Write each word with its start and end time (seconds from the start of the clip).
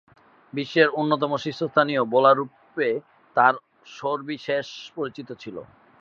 বিশ্বের 0.53 0.87
অন্যতম 0.99 1.31
শীর্ষস্থানীয় 1.37 2.01
বোলাররূপে 2.05 2.89
তার 3.35 3.53
সবিশেষ 3.91 4.67
পরিচিতি 4.95 5.33
ছিল। 5.43 5.55